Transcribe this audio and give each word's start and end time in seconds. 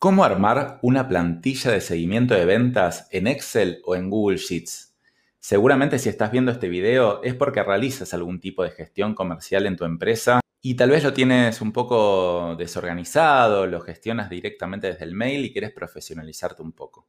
¿Cómo 0.00 0.22
armar 0.22 0.78
una 0.82 1.08
plantilla 1.08 1.72
de 1.72 1.80
seguimiento 1.80 2.32
de 2.32 2.44
ventas 2.44 3.08
en 3.10 3.26
Excel 3.26 3.82
o 3.84 3.96
en 3.96 4.10
Google 4.10 4.36
Sheets? 4.36 4.96
Seguramente 5.40 5.98
si 5.98 6.08
estás 6.08 6.30
viendo 6.30 6.52
este 6.52 6.68
video 6.68 7.20
es 7.24 7.34
porque 7.34 7.64
realizas 7.64 8.14
algún 8.14 8.38
tipo 8.38 8.62
de 8.62 8.70
gestión 8.70 9.16
comercial 9.16 9.66
en 9.66 9.76
tu 9.76 9.84
empresa 9.84 10.38
y 10.62 10.76
tal 10.76 10.90
vez 10.90 11.02
lo 11.02 11.12
tienes 11.12 11.60
un 11.60 11.72
poco 11.72 12.54
desorganizado, 12.56 13.66
lo 13.66 13.80
gestionas 13.80 14.30
directamente 14.30 14.86
desde 14.86 15.04
el 15.04 15.16
mail 15.16 15.44
y 15.44 15.52
quieres 15.52 15.72
profesionalizarte 15.72 16.62
un 16.62 16.70
poco. 16.70 17.08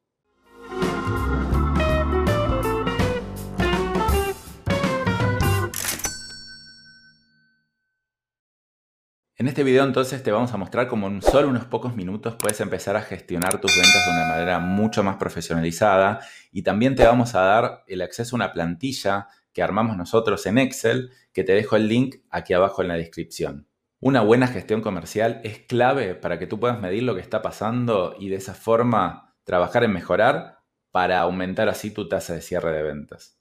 En 9.40 9.48
este 9.48 9.64
video 9.64 9.86
entonces 9.86 10.22
te 10.22 10.34
vamos 10.34 10.52
a 10.52 10.58
mostrar 10.58 10.90
cómo 10.90 11.08
en 11.08 11.22
solo 11.22 11.48
unos 11.48 11.64
pocos 11.64 11.96
minutos 11.96 12.36
puedes 12.36 12.60
empezar 12.60 12.98
a 12.98 13.02
gestionar 13.02 13.62
tus 13.62 13.72
ventas 13.74 14.06
de 14.06 14.12
una 14.12 14.28
manera 14.28 14.60
mucho 14.60 15.02
más 15.02 15.16
profesionalizada 15.16 16.20
y 16.52 16.64
también 16.64 16.98
te 16.98 17.06
vamos 17.06 17.36
a 17.36 17.40
dar 17.44 17.86
el 17.88 18.02
acceso 18.02 18.36
a 18.36 18.40
una 18.40 18.52
plantilla 18.52 19.30
que 19.54 19.64
armamos 19.64 19.96
nosotros 19.96 20.46
en 20.46 20.58
Excel 20.58 21.12
que 21.32 21.46
te 21.46 21.54
dejo 21.54 21.78
el 21.78 21.88
link 21.88 22.18
aquí 22.30 22.52
abajo 22.52 22.82
en 22.82 22.90
la 22.90 22.96
descripción. 22.96 23.70
Una 24.02 24.20
buena 24.20 24.46
gestión 24.46 24.82
comercial 24.82 25.40
es 25.46 25.60
clave 25.60 26.16
para 26.16 26.38
que 26.38 26.46
tú 26.46 26.60
puedas 26.60 26.82
medir 26.82 27.04
lo 27.04 27.16
que 27.16 27.22
está 27.22 27.42
pasando 27.42 28.16
y 28.20 28.28
de 28.28 28.36
esa 28.36 28.54
forma 28.54 29.38
trabajar 29.46 29.86
en 29.86 29.94
mejorar 29.94 30.58
para 30.92 31.22
aumentar 31.22 31.70
así 31.70 31.92
tu 31.92 32.10
tasa 32.10 32.34
de 32.34 32.42
cierre 32.42 32.74
de 32.74 32.84
ventas. 32.84 33.39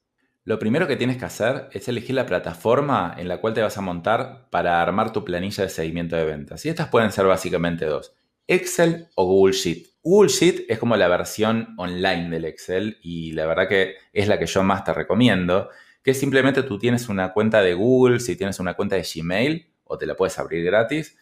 Lo 0.48 0.58
primero 0.58 0.86
que 0.86 0.96
tienes 0.96 1.18
que 1.18 1.26
hacer 1.26 1.68
es 1.72 1.88
elegir 1.88 2.14
la 2.14 2.24
plataforma 2.24 3.14
en 3.18 3.28
la 3.28 3.36
cual 3.36 3.52
te 3.52 3.60
vas 3.60 3.76
a 3.76 3.82
montar 3.82 4.48
para 4.48 4.80
armar 4.80 5.12
tu 5.12 5.22
planilla 5.22 5.64
de 5.64 5.68
seguimiento 5.68 6.16
de 6.16 6.24
ventas. 6.24 6.64
Y 6.64 6.70
estas 6.70 6.88
pueden 6.88 7.12
ser 7.12 7.26
básicamente 7.26 7.84
dos, 7.84 8.14
Excel 8.46 9.08
o 9.14 9.26
Google 9.26 9.52
Sheet. 9.52 9.88
Google 10.02 10.30
Sheet 10.30 10.64
es 10.70 10.78
como 10.78 10.96
la 10.96 11.06
versión 11.06 11.74
online 11.76 12.30
del 12.30 12.46
Excel 12.46 12.96
y 13.02 13.32
la 13.32 13.44
verdad 13.44 13.68
que 13.68 13.96
es 14.14 14.26
la 14.26 14.38
que 14.38 14.46
yo 14.46 14.62
más 14.62 14.84
te 14.84 14.94
recomiendo, 14.94 15.68
que 16.02 16.14
simplemente 16.14 16.62
tú 16.62 16.78
tienes 16.78 17.10
una 17.10 17.34
cuenta 17.34 17.60
de 17.60 17.74
Google, 17.74 18.18
si 18.18 18.34
tienes 18.34 18.58
una 18.58 18.72
cuenta 18.72 18.96
de 18.96 19.02
Gmail 19.02 19.70
o 19.84 19.98
te 19.98 20.06
la 20.06 20.16
puedes 20.16 20.38
abrir 20.38 20.64
gratis. 20.64 21.18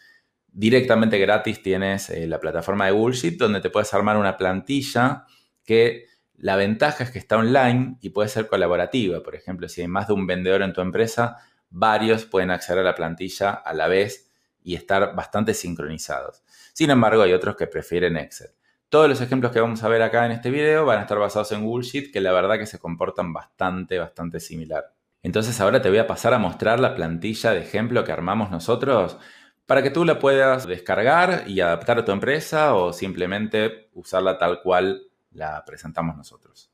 Directamente 0.47 1.19
gratis 1.19 1.61
tienes 1.65 2.11
eh, 2.11 2.29
la 2.29 2.39
plataforma 2.39 2.87
de 2.87 2.93
Google 2.93 3.17
Sheet 3.17 3.39
donde 3.39 3.61
te 3.61 3.71
puedes 3.71 3.93
armar 3.93 4.19
una 4.19 4.37
plantilla 4.37 5.25
que 5.65 6.07
la 6.39 6.57
ventaja 6.57 7.05
es 7.05 7.11
que 7.11 7.19
está 7.19 7.37
online 7.37 7.97
y 8.01 8.11
puede 8.11 8.29
ser 8.29 8.47
colaborativa. 8.47 9.23
Por 9.23 9.35
ejemplo, 9.35 9.69
si 9.69 9.81
hay 9.81 9.89
más 9.89 10.09
de 10.09 10.15
un 10.15 10.27
vendedor 10.27 10.63
en 10.63 10.73
tu 10.73 10.81
empresa, 10.81 11.39
varios 11.71 12.25
pueden 12.25 12.51
acceder 12.51 12.81
a 12.81 12.85
la 12.85 12.95
plantilla 12.95 13.51
a 13.51 13.73
la 13.73 13.89
vez 13.89 14.31
y 14.63 14.75
estar 14.75 15.15
bastante 15.15 15.55
sincronizados. 15.55 16.43
Sin 16.73 16.91
embargo, 16.91 17.23
hay 17.23 17.33
otros 17.33 17.57
que 17.57 17.67
prefieren 17.67 18.17
Excel. 18.17 18.51
Todos 18.89 19.09
los 19.09 19.21
ejemplos 19.21 19.53
que 19.53 19.61
vamos 19.61 19.83
a 19.83 19.89
ver 19.89 20.03
acá 20.03 20.27
en 20.27 20.33
este 20.33 20.51
video 20.51 20.85
van 20.85 20.99
a 20.99 21.03
estar 21.03 21.19
basados 21.19 21.51
en 21.53 21.65
Google 21.65 21.85
Sheet, 21.85 22.13
que 22.13 22.21
la 22.21 22.33
verdad 22.33 22.59
que 22.59 22.67
se 22.67 22.79
comportan 22.79 23.33
bastante, 23.33 23.99
bastante 23.99 24.41
similar. 24.41 24.93
Entonces 25.23 25.61
ahora 25.61 25.83
te 25.83 25.89
voy 25.89 25.99
a 25.99 26.07
pasar 26.07 26.35
a 26.35 26.39
mostrar 26.39 26.79
la 26.79 26.95
plantilla 26.95 27.53
de 27.53 27.61
ejemplo 27.61 28.05
que 28.05 28.13
armamos 28.13 28.51
nosotros 28.51 29.19
para 29.67 29.83
que 29.83 29.91
tú 29.91 30.05
la 30.05 30.21
puedas 30.21 30.69
descargar 30.69 31.45
y 31.49 31.61
adaptar 31.61 31.99
a 31.99 32.05
tu 32.05 32.13
empresa 32.13 32.75
o 32.75 32.93
simplemente 32.93 33.91
usarla 33.95 34.39
tal 34.39 34.63
cual 34.63 35.03
la 35.37 35.65
presentamos 35.65 36.17
nosotros. 36.17 36.71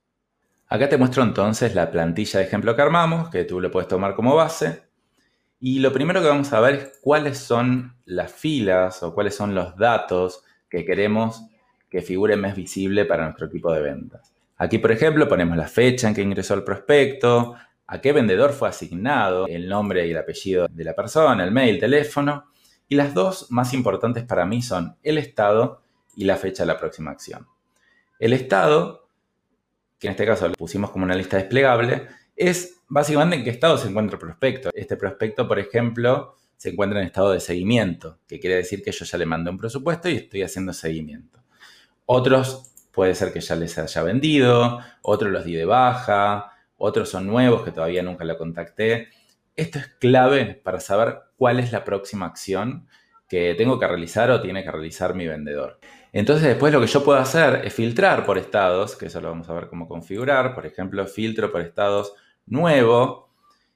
Acá 0.68 0.88
te 0.88 0.96
muestro 0.96 1.22
entonces 1.22 1.74
la 1.74 1.90
plantilla 1.90 2.40
de 2.40 2.46
ejemplo 2.46 2.74
que 2.74 2.82
armamos, 2.82 3.28
que 3.28 3.44
tú 3.44 3.60
le 3.60 3.68
puedes 3.68 3.88
tomar 3.88 4.14
como 4.14 4.34
base. 4.34 4.84
Y 5.60 5.80
lo 5.80 5.92
primero 5.92 6.22
que 6.22 6.28
vamos 6.28 6.52
a 6.52 6.60
ver 6.60 6.74
es 6.74 6.98
cuáles 7.02 7.38
son 7.38 7.96
las 8.06 8.32
filas 8.32 9.02
o 9.02 9.14
cuáles 9.14 9.34
son 9.34 9.54
los 9.54 9.76
datos 9.76 10.42
que 10.70 10.84
queremos 10.84 11.42
que 11.90 12.00
figure 12.00 12.36
más 12.36 12.56
visible 12.56 13.04
para 13.04 13.24
nuestro 13.24 13.48
equipo 13.48 13.70
de 13.70 13.82
ventas. 13.82 14.32
Aquí, 14.56 14.78
por 14.78 14.92
ejemplo, 14.92 15.28
ponemos 15.28 15.58
la 15.58 15.68
fecha 15.68 16.08
en 16.08 16.14
que 16.14 16.22
ingresó 16.22 16.54
el 16.54 16.64
prospecto, 16.64 17.54
a 17.86 18.00
qué 18.00 18.12
vendedor 18.12 18.52
fue 18.52 18.70
asignado, 18.70 19.46
el 19.46 19.68
nombre 19.68 20.06
y 20.06 20.12
el 20.12 20.16
apellido 20.16 20.68
de 20.70 20.84
la 20.84 20.94
persona, 20.94 21.44
el 21.44 21.50
mail, 21.50 21.78
teléfono. 21.78 22.46
Y 22.88 22.94
las 22.94 23.12
dos 23.12 23.50
más 23.50 23.74
importantes 23.74 24.24
para 24.24 24.46
mí 24.46 24.62
son 24.62 24.96
el 25.02 25.18
estado 25.18 25.82
y 26.16 26.24
la 26.24 26.36
fecha 26.36 26.62
de 26.62 26.68
la 26.68 26.78
próxima 26.78 27.10
acción. 27.10 27.46
El 28.22 28.34
estado, 28.34 29.08
que 29.98 30.06
en 30.06 30.12
este 30.12 30.24
caso 30.24 30.46
lo 30.46 30.54
pusimos 30.54 30.92
como 30.92 31.04
una 31.04 31.16
lista 31.16 31.38
desplegable, 31.38 32.06
es 32.36 32.80
básicamente 32.86 33.34
en 33.34 33.42
qué 33.42 33.50
estado 33.50 33.76
se 33.76 33.88
encuentra 33.88 34.14
el 34.14 34.20
prospecto. 34.20 34.70
Este 34.74 34.96
prospecto, 34.96 35.48
por 35.48 35.58
ejemplo, 35.58 36.36
se 36.56 36.70
encuentra 36.70 37.00
en 37.00 37.06
estado 37.06 37.32
de 37.32 37.40
seguimiento, 37.40 38.20
que 38.28 38.38
quiere 38.38 38.54
decir 38.54 38.80
que 38.84 38.92
yo 38.92 39.04
ya 39.04 39.18
le 39.18 39.26
mandé 39.26 39.50
un 39.50 39.58
presupuesto 39.58 40.08
y 40.08 40.18
estoy 40.18 40.44
haciendo 40.44 40.72
seguimiento. 40.72 41.40
Otros 42.06 42.70
puede 42.92 43.16
ser 43.16 43.32
que 43.32 43.40
ya 43.40 43.56
les 43.56 43.76
haya 43.76 44.02
vendido, 44.04 44.78
otros 45.02 45.32
los 45.32 45.44
di 45.44 45.54
de 45.54 45.64
baja, 45.64 46.52
otros 46.76 47.08
son 47.08 47.26
nuevos 47.26 47.64
que 47.64 47.72
todavía 47.72 48.04
nunca 48.04 48.24
lo 48.24 48.38
contacté. 48.38 49.08
Esto 49.56 49.80
es 49.80 49.88
clave 49.98 50.60
para 50.62 50.78
saber 50.78 51.22
cuál 51.36 51.58
es 51.58 51.72
la 51.72 51.82
próxima 51.82 52.26
acción 52.26 52.86
que 53.28 53.56
tengo 53.56 53.80
que 53.80 53.88
realizar 53.88 54.30
o 54.30 54.40
tiene 54.40 54.62
que 54.62 54.70
realizar 54.70 55.12
mi 55.16 55.26
vendedor. 55.26 55.80
Entonces 56.12 56.46
después 56.46 56.72
lo 56.72 56.80
que 56.80 56.86
yo 56.86 57.02
puedo 57.02 57.18
hacer 57.18 57.62
es 57.64 57.72
filtrar 57.72 58.26
por 58.26 58.36
estados, 58.36 58.96
que 58.96 59.06
eso 59.06 59.20
lo 59.20 59.30
vamos 59.30 59.48
a 59.48 59.54
ver 59.54 59.68
cómo 59.68 59.88
configurar. 59.88 60.54
Por 60.54 60.66
ejemplo, 60.66 61.06
filtro 61.06 61.50
por 61.50 61.62
estados 61.62 62.14
nuevo. 62.46 63.30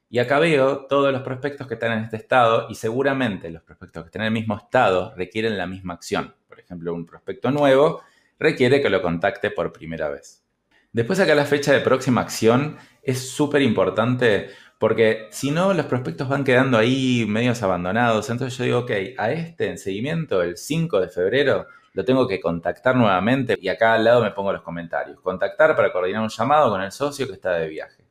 Y 0.09 0.19
acá 0.19 0.39
veo 0.39 0.85
todos 0.85 1.11
los 1.11 1.21
prospectos 1.21 1.67
que 1.67 1.73
están 1.73 1.93
en 1.93 2.03
este 2.03 2.17
estado 2.17 2.67
y 2.69 2.75
seguramente 2.75 3.49
los 3.49 3.63
prospectos 3.63 4.03
que 4.03 4.07
están 4.07 4.21
en 4.21 4.27
el 4.27 4.33
mismo 4.33 4.55
estado 4.55 5.13
requieren 5.17 5.57
la 5.57 5.67
misma 5.67 5.95
acción. 5.95 6.33
Por 6.47 6.59
ejemplo, 6.59 6.93
un 6.93 7.05
prospecto 7.05 7.51
nuevo 7.51 8.01
requiere 8.39 8.81
que 8.81 8.89
lo 8.89 9.01
contacte 9.01 9.51
por 9.51 9.73
primera 9.73 10.07
vez. 10.07 10.45
Después 10.93 11.19
acá 11.19 11.35
la 11.35 11.45
fecha 11.45 11.73
de 11.73 11.81
próxima 11.81 12.21
acción 12.21 12.77
es 13.01 13.29
súper 13.29 13.61
importante 13.61 14.49
porque 14.79 15.27
si 15.31 15.49
no, 15.49 15.73
los 15.73 15.87
prospectos 15.87 16.29
van 16.29 16.43
quedando 16.43 16.77
ahí 16.77 17.25
medios 17.27 17.63
abandonados. 17.63 18.29
Entonces 18.29 18.57
yo 18.57 18.63
digo, 18.63 18.79
ok, 18.79 18.91
a 19.17 19.31
este 19.31 19.69
en 19.69 19.77
seguimiento, 19.77 20.41
el 20.41 20.55
5 20.55 21.01
de 21.01 21.09
febrero, 21.09 21.67
lo 21.97 22.05
tengo 22.05 22.27
que 22.27 22.39
contactar 22.39 22.95
nuevamente 22.95 23.57
y 23.59 23.69
acá 23.69 23.95
al 23.95 24.03
lado 24.03 24.21
me 24.21 24.29
pongo 24.29 24.53
los 24.53 24.61
comentarios. 24.61 25.19
Contactar 25.19 25.75
para 25.75 25.91
coordinar 25.91 26.21
un 26.21 26.29
llamado 26.29 26.69
con 26.69 26.79
el 26.79 26.91
socio 26.91 27.25
que 27.25 27.33
está 27.33 27.53
de 27.53 27.67
viaje. 27.67 28.05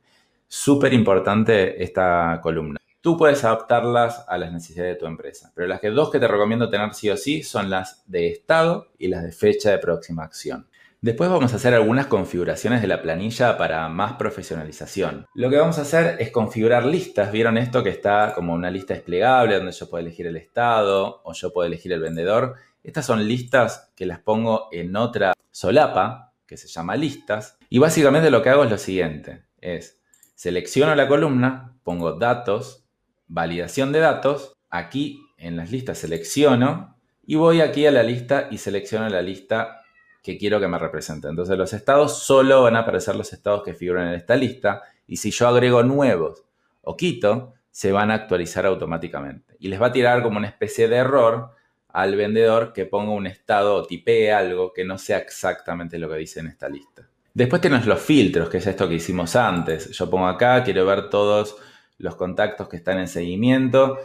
Súper 0.45 0.91
importante 0.91 1.81
esta 1.81 2.37
columna. 2.43 2.81
Tú 2.99 3.15
puedes 3.15 3.45
adaptarlas 3.45 4.25
a 4.27 4.37
las 4.37 4.51
necesidades 4.51 4.95
de 4.95 4.99
tu 4.99 5.05
empresa, 5.05 5.53
pero 5.55 5.69
las 5.69 5.79
que 5.79 5.89
dos 5.89 6.11
que 6.11 6.19
te 6.19 6.27
recomiendo 6.27 6.69
tener 6.69 6.93
sí 6.93 7.09
o 7.09 7.15
sí 7.15 7.43
son 7.43 7.69
las 7.69 8.03
de 8.07 8.27
estado 8.27 8.89
y 8.97 9.07
las 9.07 9.23
de 9.23 9.31
fecha 9.31 9.71
de 9.71 9.77
próxima 9.77 10.25
acción. 10.25 10.67
Después 10.99 11.29
vamos 11.29 11.53
a 11.53 11.55
hacer 11.55 11.73
algunas 11.73 12.07
configuraciones 12.07 12.81
de 12.81 12.87
la 12.89 13.01
planilla 13.01 13.57
para 13.57 13.87
más 13.87 14.13
profesionalización. 14.13 15.27
Lo 15.33 15.49
que 15.49 15.55
vamos 15.55 15.79
a 15.79 15.83
hacer 15.83 16.17
es 16.19 16.31
configurar 16.31 16.85
listas. 16.85 17.31
¿Vieron 17.31 17.57
esto 17.57 17.85
que 17.85 17.91
está 17.91 18.33
como 18.35 18.53
una 18.53 18.69
lista 18.69 18.95
desplegable 18.95 19.55
donde 19.55 19.71
yo 19.71 19.89
puedo 19.89 20.01
elegir 20.05 20.27
el 20.27 20.35
estado 20.35 21.21
o 21.23 21.31
yo 21.31 21.53
puedo 21.53 21.65
elegir 21.67 21.93
el 21.93 22.01
vendedor? 22.01 22.55
Estas 22.87 23.05
son 23.05 23.27
listas 23.27 23.91
que 23.97 24.05
las 24.05 24.19
pongo 24.19 24.69
en 24.71 24.95
otra 24.95 25.33
solapa 25.51 26.31
que 26.45 26.55
se 26.55 26.69
llama 26.69 26.95
listas. 26.95 27.57
Y 27.69 27.79
básicamente 27.79 28.31
lo 28.31 28.41
que 28.41 28.49
hago 28.49 28.63
es 28.63 28.71
lo 28.71 28.77
siguiente. 28.77 29.43
Es 29.59 29.99
selecciono 30.35 30.95
la 30.95 31.09
columna, 31.09 31.75
pongo 31.83 32.13
datos, 32.13 32.85
validación 33.27 33.91
de 33.91 33.99
datos. 33.99 34.53
Aquí 34.69 35.19
en 35.37 35.57
las 35.57 35.69
listas 35.69 35.97
selecciono 35.97 36.95
y 37.25 37.35
voy 37.35 37.59
aquí 37.59 37.85
a 37.85 37.91
la 37.91 38.03
lista 38.03 38.47
y 38.49 38.57
selecciono 38.57 39.09
la 39.09 39.21
lista 39.21 39.81
que 40.23 40.37
quiero 40.37 40.61
que 40.61 40.69
me 40.69 40.79
represente. 40.79 41.27
Entonces 41.27 41.57
los 41.57 41.73
estados 41.73 42.23
solo 42.23 42.63
van 42.63 42.77
a 42.77 42.79
aparecer 42.79 43.17
los 43.17 43.33
estados 43.33 43.63
que 43.63 43.73
figuran 43.73 44.07
en 44.07 44.13
esta 44.13 44.37
lista 44.37 44.83
y 45.05 45.17
si 45.17 45.31
yo 45.31 45.49
agrego 45.49 45.83
nuevos 45.83 46.45
o 46.83 46.95
quito, 46.95 47.53
se 47.69 47.91
van 47.91 48.11
a 48.11 48.13
actualizar 48.13 48.65
automáticamente. 48.65 49.57
Y 49.59 49.67
les 49.67 49.81
va 49.81 49.87
a 49.87 49.91
tirar 49.91 50.23
como 50.23 50.37
una 50.37 50.47
especie 50.47 50.87
de 50.87 50.95
error 50.95 51.56
al 51.89 52.15
vendedor 52.15 52.73
que 52.73 52.85
ponga 52.85 53.11
un 53.11 53.27
estado 53.27 53.75
o 53.75 53.85
tipee 53.85 54.31
algo 54.31 54.73
que 54.73 54.85
no 54.85 54.97
sea 54.97 55.19
exactamente 55.19 55.97
lo 55.97 56.09
que 56.09 56.17
dice 56.17 56.39
en 56.39 56.47
esta 56.47 56.69
lista. 56.69 57.07
Después 57.33 57.61
tenemos 57.61 57.85
los 57.85 58.01
filtros, 58.01 58.49
que 58.49 58.57
es 58.57 58.67
esto 58.67 58.89
que 58.89 58.95
hicimos 58.95 59.35
antes. 59.35 59.91
Yo 59.91 60.09
pongo 60.09 60.27
acá, 60.27 60.63
quiero 60.63 60.85
ver 60.85 61.09
todos 61.09 61.55
los 61.99 62.15
contactos 62.15 62.67
que 62.67 62.77
están 62.77 62.99
en 62.99 63.07
seguimiento. 63.07 63.97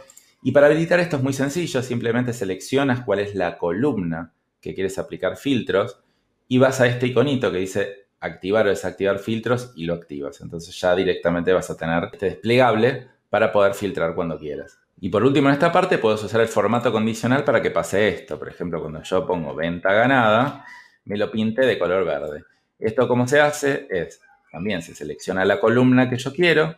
Y 0.43 0.51
para 0.51 0.67
habilitar 0.67 0.99
esto 0.99 1.17
es 1.17 1.23
muy 1.23 1.33
sencillo, 1.33 1.81
simplemente 1.81 2.33
seleccionas 2.33 3.01
cuál 3.03 3.19
es 3.19 3.33
la 3.33 3.57
columna 3.57 4.33
que 4.61 4.73
quieres 4.73 4.97
aplicar 4.99 5.37
filtros 5.37 5.99
y 6.47 6.57
vas 6.57 6.79
a 6.81 6.87
este 6.87 7.07
iconito 7.07 7.51
que 7.51 7.57
dice 7.57 8.07
activar 8.19 8.67
o 8.67 8.69
desactivar 8.69 9.19
filtros 9.19 9.73
y 9.75 9.85
lo 9.85 9.93
activas. 9.93 10.41
Entonces 10.41 10.79
ya 10.79 10.95
directamente 10.95 11.53
vas 11.53 11.69
a 11.69 11.77
tener 11.77 12.09
este 12.13 12.27
desplegable 12.27 13.07
para 13.29 13.51
poder 13.51 13.73
filtrar 13.73 14.15
cuando 14.15 14.37
quieras. 14.37 14.77
Y 15.03 15.09
por 15.09 15.21
último 15.25 15.49
en 15.49 15.55
esta 15.55 15.69
parte 15.69 15.97
puedes 15.97 16.23
usar 16.23 16.39
el 16.39 16.47
formato 16.47 16.89
condicional 16.89 17.43
para 17.43 17.61
que 17.61 17.71
pase 17.71 18.07
esto. 18.07 18.39
Por 18.39 18.47
ejemplo, 18.47 18.79
cuando 18.79 19.03
yo 19.03 19.27
pongo 19.27 19.53
venta 19.53 19.91
ganada, 19.91 20.65
me 21.03 21.17
lo 21.17 21.29
pinte 21.29 21.65
de 21.65 21.77
color 21.77 22.05
verde. 22.05 22.45
Esto 22.79 23.05
como 23.05 23.27
se 23.27 23.41
hace 23.41 23.85
es, 23.89 24.21
también 24.49 24.81
se 24.81 24.95
selecciona 24.95 25.43
la 25.43 25.59
columna 25.59 26.09
que 26.09 26.15
yo 26.15 26.31
quiero, 26.31 26.77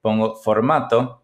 pongo 0.00 0.34
formato, 0.34 1.22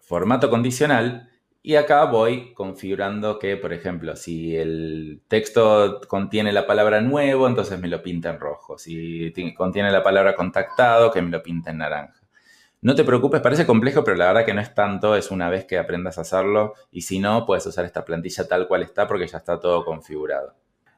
formato 0.00 0.48
condicional 0.48 1.28
Y 1.62 1.76
acá 1.76 2.04
voy 2.06 2.54
configurando 2.54 3.38
que, 3.38 3.58
por 3.58 3.74
ejemplo, 3.74 4.16
si 4.16 4.56
el 4.56 5.20
texto 5.28 6.00
contiene 6.08 6.50
la 6.50 6.66
palabra 6.66 7.02
nuevo, 7.02 7.46
entonces 7.46 7.78
me 7.78 7.88
lo 7.88 8.02
pinta 8.02 8.30
en 8.30 8.40
rojo. 8.40 8.78
Si 8.78 9.34
contiene 9.54 9.90
la 9.92 10.02
palabra 10.02 10.34
contactado, 10.34 11.10
que 11.10 11.20
me 11.20 11.30
lo 11.30 11.42
pinta 11.42 11.72
en 11.72 11.78
naranja. 11.78 12.17
No 12.80 12.94
te 12.94 13.02
preocupes, 13.02 13.40
parece 13.40 13.66
complejo, 13.66 14.04
pero 14.04 14.16
la 14.16 14.26
verdad 14.26 14.44
que 14.44 14.54
no 14.54 14.60
es 14.60 14.72
tanto, 14.72 15.16
es 15.16 15.32
una 15.32 15.50
vez 15.50 15.64
que 15.64 15.78
aprendas 15.78 16.16
a 16.18 16.20
hacerlo. 16.20 16.74
Y 16.92 17.02
si 17.02 17.18
no, 17.18 17.44
puedes 17.44 17.66
usar 17.66 17.84
esta 17.84 18.04
plantilla 18.04 18.46
tal 18.46 18.68
cual 18.68 18.82
está 18.82 19.08
porque 19.08 19.26
ya 19.26 19.38
está 19.38 19.58
todo 19.58 19.84
configurado. 19.84 20.54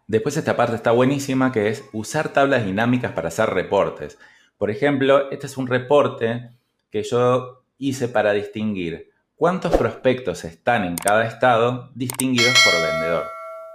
Después 0.07 0.37
esta 0.37 0.57
parte 0.57 0.77
está 0.77 0.91
buenísima, 0.91 1.53
que 1.53 1.69
es 1.69 1.85
usar 1.93 2.35
tablas 2.35 2.67
dinámicas 2.67 3.13
para 3.13 3.29
hacer 3.29 3.49
reportes. 3.49 4.19
Por 4.59 4.71
ejemplo, 4.71 5.31
este 5.31 5.47
es 5.47 5.57
un 5.57 5.69
reporte 5.69 6.51
que 6.91 7.03
yo 7.03 7.65
hice 7.79 8.09
para 8.09 8.33
distinguir 8.33 9.11
cuántos 9.37 9.75
prospectos 9.75 10.45
están 10.45 10.85
en 10.85 10.97
cada 10.97 11.25
estado 11.25 11.91
distinguidos 11.95 12.55
por 12.63 12.75
vendedor. 12.75 13.25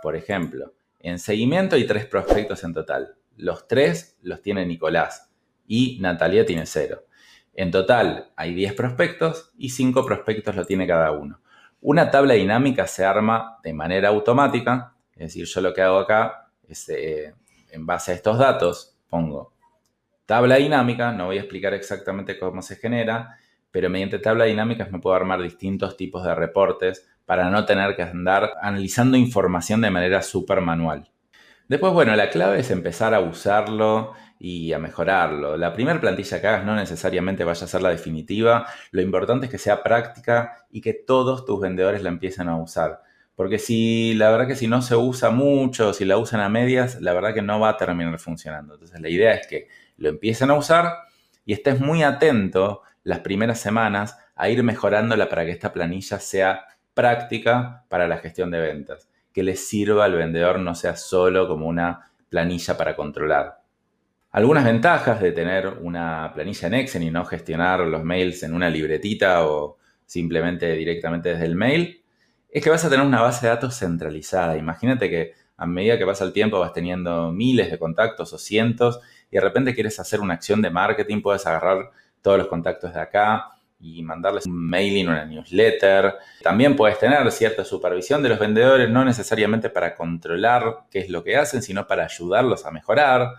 Por 0.03 0.15
ejemplo, 0.15 0.73
en 0.99 1.17
seguimiento 1.17 1.75
hay 1.75 1.87
tres 1.87 2.05
prospectos 2.05 2.63
en 2.63 2.73
total. 2.73 3.15
Los 3.35 3.67
tres 3.67 4.15
los 4.21 4.43
tiene 4.43 4.63
Nicolás 4.65 5.31
y 5.65 5.97
Natalia 6.01 6.45
tiene 6.45 6.67
cero. 6.67 7.05
En 7.55 7.71
total 7.71 8.31
hay 8.35 8.53
10 8.53 8.73
prospectos 8.73 9.51
y 9.57 9.69
5 9.69 10.05
prospectos 10.05 10.55
lo 10.55 10.65
tiene 10.65 10.85
cada 10.85 11.11
uno. 11.11 11.39
Una 11.81 12.11
tabla 12.11 12.33
dinámica 12.33 12.85
se 12.85 13.05
arma 13.05 13.57
de 13.63 13.73
manera 13.73 14.09
automática, 14.09 14.93
es 15.13 15.19
decir, 15.19 15.45
yo 15.45 15.61
lo 15.61 15.73
que 15.73 15.81
hago 15.81 15.99
acá 15.99 16.49
es, 16.67 16.89
eh, 16.89 17.33
en 17.71 17.85
base 17.85 18.11
a 18.11 18.15
estos 18.15 18.37
datos, 18.37 18.97
pongo 19.09 19.55
tabla 20.25 20.55
dinámica, 20.55 21.11
no 21.11 21.27
voy 21.27 21.37
a 21.37 21.41
explicar 21.41 21.73
exactamente 21.73 22.37
cómo 22.39 22.61
se 22.61 22.75
genera, 22.75 23.37
pero 23.71 23.89
mediante 23.89 24.19
tabla 24.19 24.45
dinámicas 24.45 24.91
me 24.91 24.99
puedo 24.99 25.15
armar 25.15 25.41
distintos 25.41 25.97
tipos 25.97 26.23
de 26.23 26.33
reportes 26.33 27.07
para 27.25 27.49
no 27.49 27.65
tener 27.65 27.95
que 27.95 28.03
andar 28.03 28.53
analizando 28.61 29.17
información 29.17 29.81
de 29.81 29.91
manera 29.91 30.21
súper 30.21 30.61
manual. 30.61 31.09
Después, 31.67 31.93
bueno, 31.93 32.15
la 32.15 32.29
clave 32.29 32.59
es 32.59 32.69
empezar 32.69 33.13
a 33.13 33.19
usarlo 33.19 34.13
y 34.39 34.73
a 34.73 34.79
mejorarlo. 34.79 35.57
La 35.57 35.73
primera 35.73 35.99
plantilla 35.99 36.41
que 36.41 36.47
hagas 36.47 36.65
no 36.65 36.75
necesariamente 36.75 37.43
vaya 37.43 37.65
a 37.65 37.67
ser 37.67 37.81
la 37.81 37.89
definitiva, 37.89 38.67
lo 38.91 39.01
importante 39.01 39.45
es 39.45 39.51
que 39.51 39.57
sea 39.57 39.83
práctica 39.83 40.65
y 40.71 40.81
que 40.81 40.93
todos 40.93 41.45
tus 41.45 41.59
vendedores 41.59 42.03
la 42.03 42.09
empiecen 42.09 42.49
a 42.49 42.57
usar. 42.57 43.01
Porque 43.35 43.59
si 43.59 44.13
la 44.13 44.31
verdad 44.31 44.47
que 44.47 44.55
si 44.55 44.67
no 44.67 44.81
se 44.81 44.95
usa 44.95 45.29
mucho, 45.29 45.93
si 45.93 46.05
la 46.05 46.17
usan 46.17 46.39
a 46.39 46.49
medias, 46.49 47.01
la 47.01 47.13
verdad 47.13 47.33
que 47.33 47.41
no 47.41 47.59
va 47.59 47.69
a 47.69 47.77
terminar 47.77 48.17
funcionando. 48.19 48.75
Entonces 48.75 48.99
la 49.01 49.09
idea 49.09 49.33
es 49.33 49.47
que 49.47 49.67
lo 49.97 50.09
empiecen 50.09 50.49
a 50.51 50.55
usar 50.55 50.93
y 51.45 51.53
estés 51.53 51.79
muy 51.79 52.03
atento 52.03 52.81
las 53.03 53.19
primeras 53.19 53.59
semanas 53.59 54.17
a 54.35 54.49
ir 54.49 54.63
mejorándola 54.63 55.29
para 55.29 55.45
que 55.45 55.51
esta 55.51 55.73
planilla 55.73 56.19
sea 56.19 56.65
práctica 56.93 57.83
para 57.89 58.07
la 58.07 58.17
gestión 58.17 58.51
de 58.51 58.59
ventas, 58.59 59.09
que 59.33 59.43
le 59.43 59.55
sirva 59.55 60.05
al 60.05 60.15
vendedor 60.15 60.59
no 60.59 60.75
sea 60.75 60.95
solo 60.95 61.47
como 61.47 61.67
una 61.67 62.11
planilla 62.29 62.77
para 62.77 62.95
controlar. 62.95 63.64
Algunas 64.35 64.65
ventajas 64.65 65.21
de 65.21 65.31
tener 65.31 65.65
una 65.79 66.33
planilla 66.33 66.67
en 66.67 66.73
Excel 66.73 67.03
y 67.03 67.09
no 67.09 67.23
gestionar 67.23 67.79
los 67.79 68.03
mails 68.03 68.43
en 68.43 68.53
una 68.53 68.69
libretita 68.69 69.47
o 69.47 69.77
simplemente 70.05 70.73
directamente 70.73 71.29
desde 71.29 71.45
el 71.45 71.55
mail, 71.55 72.03
es 72.49 72.61
que 72.61 72.69
vas 72.69 72.83
a 72.83 72.89
tener 72.89 73.05
una 73.05 73.21
base 73.21 73.45
de 73.45 73.53
datos 73.53 73.79
centralizada. 73.79 74.57
Imagínate 74.57 75.09
que 75.09 75.31
a 75.55 75.65
medida 75.65 75.97
que 75.97 76.05
pasa 76.05 76.25
el 76.25 76.33
tiempo 76.33 76.59
vas 76.59 76.73
teniendo 76.73 77.31
miles 77.31 77.71
de 77.71 77.79
contactos 77.79 78.33
o 78.33 78.37
cientos 78.37 78.99
y 79.31 79.37
de 79.37 79.41
repente 79.41 79.73
quieres 79.73 80.01
hacer 80.01 80.19
una 80.19 80.33
acción 80.33 80.61
de 80.61 80.69
marketing, 80.69 81.21
puedes 81.21 81.47
agarrar 81.47 81.91
todos 82.21 82.37
los 82.37 82.47
contactos 82.47 82.93
de 82.93 82.99
acá 82.99 83.51
y 83.79 84.03
mandarles 84.03 84.47
un 84.47 84.67
mailing, 84.67 85.07
una 85.07 85.23
newsletter. 85.23 86.13
También 86.43 86.75
puedes 86.75 86.99
tener 86.99 87.31
cierta 87.31 87.63
supervisión 87.63 88.21
de 88.21 88.27
los 88.27 88.39
vendedores, 88.39 88.89
no 88.89 89.05
necesariamente 89.05 89.69
para 89.69 89.95
controlar 89.95 90.79
qué 90.91 90.99
es 90.99 91.09
lo 91.09 91.23
que 91.23 91.37
hacen, 91.37 91.61
sino 91.61 91.87
para 91.87 92.03
ayudarlos 92.03 92.65
a 92.65 92.71
mejorar, 92.71 93.29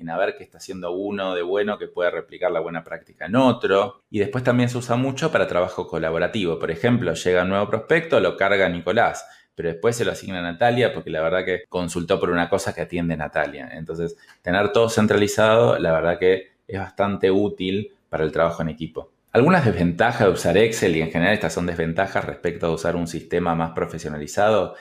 en 0.00 0.10
a 0.10 0.18
ver 0.18 0.36
qué 0.36 0.44
está 0.44 0.58
haciendo 0.58 0.92
uno 0.92 1.34
de 1.34 1.42
bueno 1.42 1.78
que 1.78 1.88
puede 1.88 2.10
replicar 2.10 2.50
la 2.50 2.60
buena 2.60 2.84
práctica 2.84 3.26
en 3.26 3.36
otro. 3.36 4.02
Y 4.10 4.18
después 4.18 4.44
también 4.44 4.68
se 4.68 4.78
usa 4.78 4.96
mucho 4.96 5.30
para 5.30 5.46
trabajo 5.46 5.86
colaborativo. 5.86 6.58
Por 6.58 6.70
ejemplo, 6.70 7.14
llega 7.14 7.42
un 7.42 7.50
nuevo 7.50 7.68
prospecto, 7.68 8.20
lo 8.20 8.36
carga 8.36 8.68
Nicolás 8.68 9.26
pero 9.60 9.74
después 9.74 9.94
se 9.94 10.06
lo 10.06 10.12
asigna 10.12 10.38
a 10.38 10.42
Natalia 10.42 10.94
porque 10.94 11.10
la 11.10 11.20
verdad 11.20 11.44
que 11.44 11.64
consultó 11.68 12.18
por 12.18 12.30
una 12.30 12.48
cosa 12.48 12.72
que 12.72 12.80
atiende 12.80 13.14
Natalia. 13.14 13.68
Entonces, 13.74 14.16
tener 14.40 14.72
todo 14.72 14.88
centralizado, 14.88 15.78
la 15.78 15.92
verdad 15.92 16.18
que 16.18 16.52
es 16.66 16.78
bastante 16.78 17.30
útil 17.30 17.92
para 18.08 18.24
el 18.24 18.32
trabajo 18.32 18.62
en 18.62 18.70
equipo. 18.70 19.10
Algunas 19.32 19.66
desventajas 19.66 20.26
de 20.26 20.32
usar 20.32 20.56
Excel, 20.56 20.96
y 20.96 21.02
en 21.02 21.10
general 21.10 21.34
estas 21.34 21.52
son 21.52 21.66
desventajas 21.66 22.24
respecto 22.24 22.66
a 22.66 22.70
usar 22.70 22.96
un 22.96 23.06
sistema 23.06 23.54
más 23.54 23.72
profesionalizado, 23.72 24.76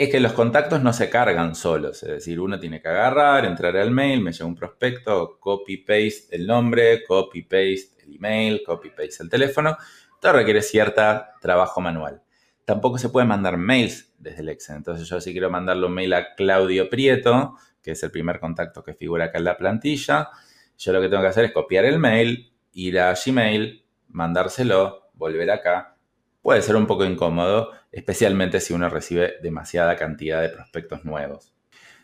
es 0.00 0.08
que 0.08 0.18
los 0.18 0.32
contactos 0.32 0.82
no 0.82 0.94
se 0.94 1.10
cargan 1.10 1.54
solos. 1.54 2.02
Es 2.02 2.08
decir, 2.08 2.40
uno 2.40 2.58
tiene 2.58 2.80
que 2.80 2.88
agarrar, 2.88 3.44
entrar 3.44 3.76
al 3.76 3.90
mail, 3.90 4.22
me 4.22 4.32
llega 4.32 4.46
un 4.46 4.54
prospecto, 4.54 5.38
copy-paste 5.38 6.34
el 6.34 6.46
nombre, 6.46 7.04
copy-paste 7.04 8.04
el 8.04 8.16
email, 8.16 8.62
copy-paste 8.64 9.24
el 9.24 9.28
teléfono. 9.28 9.76
Todo 10.18 10.32
requiere 10.32 10.62
cierto 10.62 11.02
trabajo 11.42 11.82
manual. 11.82 12.22
Tampoco 12.64 12.96
se 12.96 13.10
puede 13.10 13.26
mandar 13.26 13.58
mails 13.58 14.14
desde 14.16 14.40
el 14.40 14.48
Excel. 14.48 14.76
Entonces 14.76 15.06
yo 15.06 15.20
si 15.20 15.32
quiero 15.32 15.50
mandarle 15.50 15.84
un 15.84 15.92
mail 15.92 16.14
a 16.14 16.34
Claudio 16.34 16.88
Prieto, 16.88 17.56
que 17.82 17.90
es 17.90 18.02
el 18.02 18.10
primer 18.10 18.40
contacto 18.40 18.82
que 18.82 18.94
figura 18.94 19.26
acá 19.26 19.36
en 19.36 19.44
la 19.44 19.58
plantilla, 19.58 20.30
yo 20.78 20.94
lo 20.94 21.02
que 21.02 21.10
tengo 21.10 21.20
que 21.20 21.28
hacer 21.28 21.44
es 21.44 21.52
copiar 21.52 21.84
el 21.84 21.98
mail, 21.98 22.54
ir 22.72 22.98
a 23.00 23.12
Gmail, 23.12 23.84
mandárselo, 24.08 25.10
volver 25.12 25.50
acá. 25.50 25.89
Puede 26.42 26.62
ser 26.62 26.76
un 26.76 26.86
poco 26.86 27.04
incómodo, 27.04 27.72
especialmente 27.92 28.60
si 28.60 28.72
uno 28.72 28.88
recibe 28.88 29.34
demasiada 29.42 29.96
cantidad 29.96 30.40
de 30.40 30.48
prospectos 30.48 31.04
nuevos. 31.04 31.54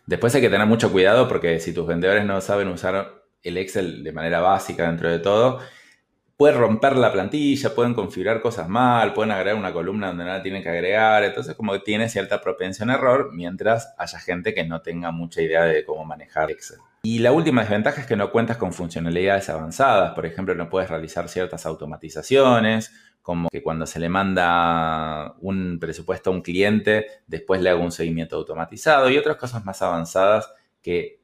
Después 0.06 0.34
hay 0.34 0.40
que 0.40 0.50
tener 0.50 0.66
mucho 0.66 0.92
cuidado 0.92 1.26
porque 1.26 1.58
si 1.58 1.72
tus 1.72 1.86
vendedores 1.86 2.24
no 2.24 2.40
saben 2.40 2.68
usar 2.68 3.22
el 3.42 3.56
Excel 3.56 4.04
de 4.04 4.12
manera 4.12 4.40
básica 4.40 4.86
dentro 4.86 5.10
de 5.10 5.18
todo, 5.18 5.60
pueden 6.36 6.58
romper 6.58 6.96
la 6.96 7.12
plantilla, 7.12 7.74
pueden 7.74 7.94
configurar 7.94 8.40
cosas 8.40 8.68
mal, 8.68 9.14
pueden 9.14 9.32
agregar 9.32 9.58
una 9.58 9.72
columna 9.72 10.08
donde 10.08 10.24
nada 10.24 10.42
tienen 10.42 10.62
que 10.62 10.68
agregar. 10.68 11.24
Entonces, 11.24 11.54
como 11.54 11.72
que 11.72 11.80
tiene 11.80 12.08
cierta 12.08 12.40
propensión 12.40 12.90
a 12.90 12.94
error, 12.94 13.30
mientras 13.32 13.94
haya 13.98 14.18
gente 14.18 14.54
que 14.54 14.64
no 14.64 14.82
tenga 14.82 15.10
mucha 15.10 15.40
idea 15.40 15.64
de 15.64 15.84
cómo 15.84 16.04
manejar 16.04 16.50
Excel. 16.50 16.78
Y 17.02 17.20
la 17.20 17.32
última 17.32 17.62
desventaja 17.62 18.00
es 18.00 18.06
que 18.06 18.16
no 18.16 18.30
cuentas 18.30 18.56
con 18.56 18.72
funcionalidades 18.72 19.48
avanzadas. 19.48 20.12
Por 20.12 20.26
ejemplo, 20.26 20.54
no 20.54 20.68
puedes 20.68 20.90
realizar 20.90 21.28
ciertas 21.28 21.64
automatizaciones, 21.64 22.92
como 23.26 23.48
que 23.48 23.60
cuando 23.60 23.86
se 23.86 23.98
le 23.98 24.08
manda 24.08 25.34
un 25.40 25.78
presupuesto 25.80 26.30
a 26.30 26.32
un 26.32 26.42
cliente, 26.42 27.08
después 27.26 27.60
le 27.60 27.70
haga 27.70 27.80
un 27.80 27.90
seguimiento 27.90 28.36
automatizado 28.36 29.10
y 29.10 29.18
otras 29.18 29.36
cosas 29.36 29.64
más 29.64 29.82
avanzadas 29.82 30.48
que 30.80 31.18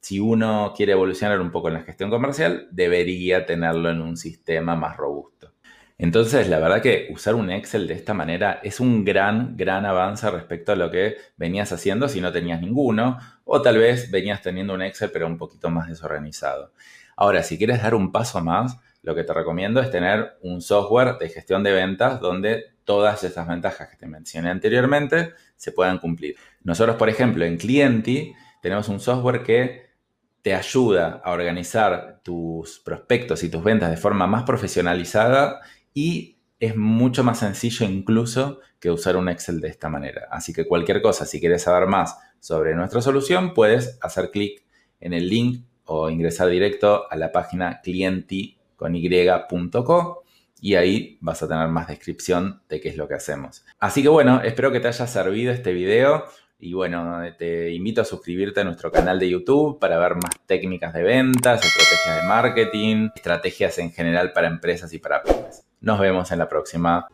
si 0.00 0.20
uno 0.20 0.72
quiere 0.76 0.92
evolucionar 0.92 1.40
un 1.40 1.50
poco 1.50 1.66
en 1.66 1.74
la 1.74 1.80
gestión 1.80 2.10
comercial, 2.10 2.68
debería 2.70 3.44
tenerlo 3.44 3.90
en 3.90 4.02
un 4.02 4.16
sistema 4.16 4.76
más 4.76 4.96
robusto. 4.96 5.52
Entonces, 5.98 6.48
la 6.48 6.60
verdad 6.60 6.80
que 6.80 7.08
usar 7.10 7.34
un 7.34 7.50
Excel 7.50 7.88
de 7.88 7.94
esta 7.94 8.14
manera 8.14 8.60
es 8.62 8.78
un 8.78 9.04
gran, 9.04 9.56
gran 9.56 9.84
avance 9.84 10.30
respecto 10.30 10.70
a 10.70 10.76
lo 10.76 10.92
que 10.92 11.16
venías 11.36 11.72
haciendo 11.72 12.08
si 12.08 12.20
no 12.20 12.30
tenías 12.30 12.60
ninguno, 12.60 13.18
o 13.42 13.60
tal 13.62 13.78
vez 13.78 14.12
venías 14.12 14.42
teniendo 14.42 14.74
un 14.74 14.82
Excel 14.82 15.10
pero 15.12 15.26
un 15.26 15.36
poquito 15.36 15.70
más 15.70 15.88
desorganizado. 15.88 16.72
Ahora, 17.16 17.42
si 17.42 17.58
quieres 17.58 17.82
dar 17.82 17.96
un 17.96 18.12
paso 18.12 18.40
más, 18.40 18.78
lo 19.02 19.14
que 19.14 19.24
te 19.24 19.32
recomiendo 19.32 19.80
es 19.80 19.90
tener 19.90 20.38
un 20.42 20.60
software 20.60 21.18
de 21.18 21.28
gestión 21.28 21.62
de 21.62 21.72
ventas 21.72 22.20
donde 22.20 22.64
todas 22.84 23.22
esas 23.24 23.46
ventajas 23.46 23.88
que 23.88 23.96
te 23.96 24.06
mencioné 24.06 24.50
anteriormente 24.50 25.34
se 25.56 25.72
puedan 25.72 25.98
cumplir. 25.98 26.36
Nosotros, 26.62 26.96
por 26.96 27.08
ejemplo, 27.08 27.44
en 27.44 27.56
Clienti 27.56 28.32
tenemos 28.62 28.88
un 28.88 29.00
software 29.00 29.42
que 29.42 29.88
te 30.42 30.54
ayuda 30.54 31.20
a 31.24 31.32
organizar 31.32 32.20
tus 32.22 32.80
prospectos 32.80 33.42
y 33.44 33.50
tus 33.50 33.62
ventas 33.62 33.90
de 33.90 33.96
forma 33.96 34.26
más 34.26 34.44
profesionalizada 34.44 35.60
y 35.92 36.38
es 36.60 36.76
mucho 36.76 37.22
más 37.22 37.38
sencillo 37.38 37.86
incluso 37.86 38.60
que 38.80 38.90
usar 38.90 39.16
un 39.16 39.28
Excel 39.28 39.60
de 39.60 39.68
esta 39.68 39.88
manera. 39.88 40.28
Así 40.30 40.52
que 40.52 40.66
cualquier 40.66 41.02
cosa, 41.02 41.26
si 41.26 41.40
quieres 41.40 41.62
saber 41.62 41.88
más 41.88 42.16
sobre 42.40 42.74
nuestra 42.74 43.02
solución, 43.02 43.54
puedes 43.54 43.98
hacer 44.00 44.30
clic 44.30 44.64
en 45.00 45.12
el 45.12 45.28
link 45.28 45.64
o 45.84 46.10
ingresar 46.10 46.48
directo 46.48 47.10
a 47.10 47.16
la 47.16 47.32
página 47.32 47.80
clienti.co 48.78 50.24
y 50.60 50.74
ahí 50.74 51.18
vas 51.20 51.42
a 51.42 51.48
tener 51.48 51.68
más 51.68 51.88
descripción 51.88 52.62
de 52.68 52.80
qué 52.80 52.88
es 52.88 52.96
lo 52.96 53.06
que 53.06 53.14
hacemos. 53.14 53.64
Así 53.78 54.02
que 54.02 54.08
bueno, 54.08 54.40
espero 54.42 54.72
que 54.72 54.80
te 54.80 54.88
haya 54.88 55.06
servido 55.06 55.52
este 55.52 55.72
video. 55.72 56.24
Y 56.60 56.72
bueno, 56.72 57.20
te 57.38 57.70
invito 57.72 58.00
a 58.00 58.04
suscribirte 58.04 58.60
a 58.60 58.64
nuestro 58.64 58.90
canal 58.90 59.20
de 59.20 59.30
YouTube 59.30 59.78
para 59.78 59.96
ver 59.98 60.16
más 60.16 60.40
técnicas 60.44 60.92
de 60.92 61.04
ventas, 61.04 61.64
estrategias 61.64 62.20
de 62.20 62.26
marketing, 62.26 63.08
estrategias 63.14 63.78
en 63.78 63.92
general 63.92 64.32
para 64.32 64.48
empresas 64.48 64.92
y 64.92 64.98
para 64.98 65.22
pymes. 65.22 65.64
Nos 65.80 66.00
vemos 66.00 66.32
en 66.32 66.38
la 66.40 66.48
próxima. 66.48 67.06